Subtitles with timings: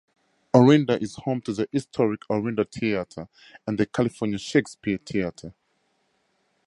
[0.55, 3.27] Orinda is home to the historic Orinda Theatre
[3.67, 5.53] and the California Shakespeare Theater.